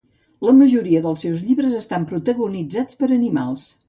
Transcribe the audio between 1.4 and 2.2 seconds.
llibres estan